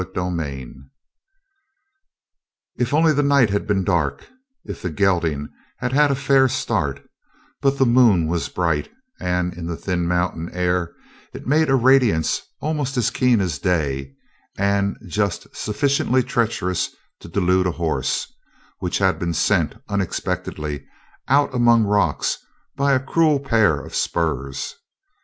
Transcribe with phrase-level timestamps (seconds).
[0.01, 0.73] CHAPTER 22
[2.77, 4.25] If only the night had been dark,
[4.65, 7.03] if the gelding had had a fair start;
[7.61, 10.95] but the moon was bright, and in the thin mountain air
[11.35, 14.15] it made a radiance almost as keen as day
[14.57, 18.33] and just sufficiently treacherous to delude a horse,
[18.79, 20.83] which had been sent unexpectedly
[21.27, 22.39] out among rocks
[22.75, 24.77] by a cruel pair of spurs.